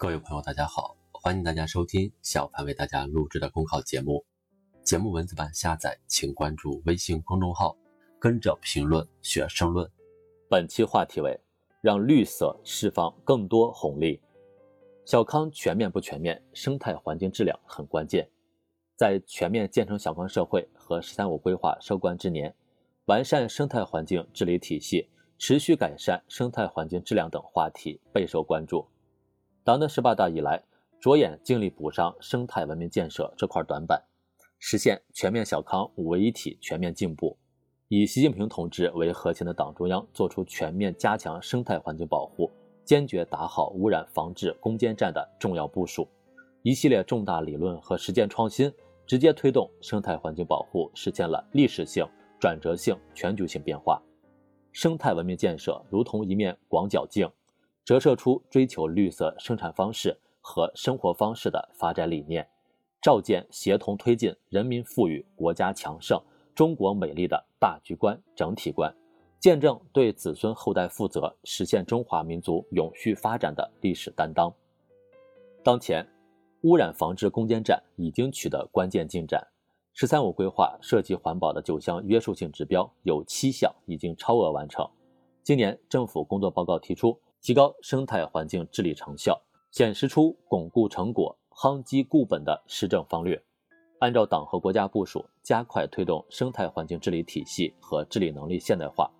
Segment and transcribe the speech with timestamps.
[0.00, 4.24] 各位朋友，大家好，欢迎大家收听小凡为大家录制的公考节目。
[4.82, 7.76] 节目文字版下载，请关注微信公众号，
[8.18, 9.86] 跟着评论学申论。
[10.48, 11.38] 本期话题为：
[11.82, 14.18] 让绿色释放更多红利。
[15.04, 18.26] 小康全面不全面，生态环境质量很关键。
[18.96, 22.54] 在全面建成小康社会和“十三五”规划收官之年，
[23.04, 28.88] 完善生态环境治理体系，持续改善生态环境质量等话题备受关注。
[29.62, 30.62] 党的十八大以来，
[30.98, 34.02] 着眼尽力补上生态文明建设这块短板，
[34.58, 37.36] 实现全面小康五位一体全面进步。
[37.88, 42.50] 以习近平同志为核心的党中央作出全面加强生态环境保护、
[42.86, 46.08] 坚决打好污染防治攻坚战的重要部署。
[46.62, 48.72] 一系列重大理论和实践创新，
[49.06, 52.06] 直接推动生态环境保护实现了历史性、
[52.40, 54.00] 转折性、全局性变化。
[54.72, 57.30] 生态文明建设如同一面广角镜。
[57.90, 62.48] 折射出追求绿色生产方式和生活方式的发展理念，
[63.02, 66.22] 照见协同推进人民富裕、国家强盛、
[66.54, 68.94] 中国美丽的大局观、整体观，
[69.40, 74.54] 见证对子孙后代负责、实现中华民族永续发展的历史担当。
[75.64, 76.06] 当前，
[76.60, 79.44] 污染防治攻坚战已经取得关键进展
[79.94, 84.88] ，“十三五”规划涉及环保的九项约束性指标有七项已经超额完成。
[85.42, 87.18] 今年政府工作报告提出。
[87.42, 93.42] 提高生态环境治理成效，显示出巩固成果、夯基固本的施政方略。
[93.98, 99.10] 按照党和国家部署，加快推动生态环境治理体系和治理能力现代化，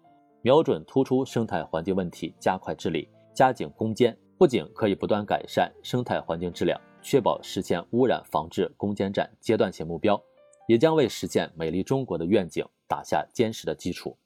[0.42, 4.16] 瞄准突出生态环境问题，加快治理，加紧攻坚。
[4.38, 10.18] 不仅可以不断改善生态环境质量，确保实现污染防治攻坚战阶段性目标，
[10.66, 14.16] 也将为实现美丽中国的愿景打下坚实的基础。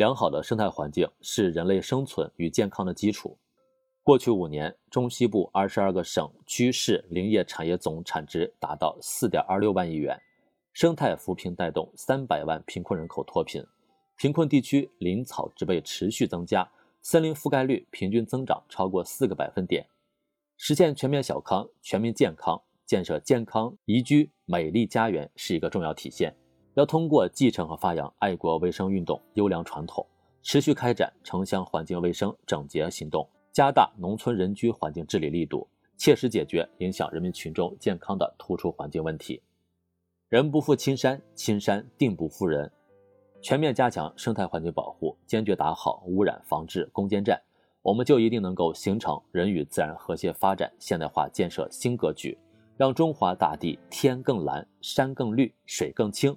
[0.00, 3.36] 良好的生态环境是人类生存与健康的基础。
[4.02, 10.18] 过去五年，中西部二十二个省区市林业产业总产值达到四点二六万亿元，
[10.72, 13.62] 生态扶贫带动三百万贫困人口脱贫，
[14.16, 16.66] 贫困地区林草植被持续增加，
[17.02, 19.86] 森林覆盖率平均增长超过四个百分点。
[20.56, 26.34] 实现全面小康、全民健康，建设健康宜居美丽家园是一个重要体现。
[26.74, 30.06] 要通过继承和发扬爱国卫生运动优良传统，
[30.42, 35.66] 持续开展城乡环境卫生整洁行动，加大农村人居环境治理力度，
[35.96, 39.42] 切实解决影响人民群众健康的突出环境问题。
[40.28, 42.70] 人不负青山，青山定不负人。
[43.42, 47.40] 全面加强生态环境保护，坚决打好污染防治攻坚战，
[47.82, 52.38] 我们就一定能够形成人与自然和谐发展现代化建设新格局，
[52.76, 56.36] 让中华大地天更蓝，山更绿，水更清。